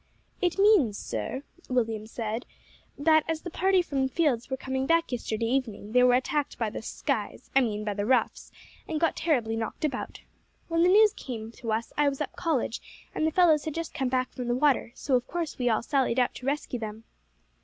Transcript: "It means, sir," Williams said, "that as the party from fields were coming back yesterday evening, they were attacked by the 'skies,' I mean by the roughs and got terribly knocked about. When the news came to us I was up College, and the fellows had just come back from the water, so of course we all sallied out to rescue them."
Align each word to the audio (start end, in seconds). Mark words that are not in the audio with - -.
"It 0.41 0.57
means, 0.57 0.97
sir," 0.97 1.43
Williams 1.69 2.09
said, 2.09 2.47
"that 2.97 3.23
as 3.27 3.41
the 3.43 3.51
party 3.51 3.83
from 3.83 4.09
fields 4.09 4.49
were 4.49 4.57
coming 4.57 4.87
back 4.87 5.11
yesterday 5.11 5.45
evening, 5.45 5.91
they 5.91 6.01
were 6.01 6.15
attacked 6.15 6.57
by 6.57 6.71
the 6.71 6.81
'skies,' 6.81 7.51
I 7.55 7.61
mean 7.61 7.83
by 7.83 7.93
the 7.93 8.07
roughs 8.07 8.51
and 8.87 8.99
got 8.99 9.15
terribly 9.15 9.55
knocked 9.55 9.85
about. 9.85 10.21
When 10.69 10.81
the 10.81 10.89
news 10.89 11.13
came 11.13 11.51
to 11.51 11.71
us 11.71 11.93
I 11.99 12.09
was 12.09 12.19
up 12.19 12.35
College, 12.35 12.81
and 13.13 13.27
the 13.27 13.31
fellows 13.31 13.65
had 13.65 13.75
just 13.75 13.93
come 13.93 14.09
back 14.09 14.31
from 14.33 14.47
the 14.47 14.55
water, 14.55 14.91
so 14.95 15.15
of 15.15 15.27
course 15.27 15.59
we 15.59 15.69
all 15.69 15.83
sallied 15.83 16.17
out 16.17 16.33
to 16.33 16.47
rescue 16.47 16.79
them." 16.79 17.03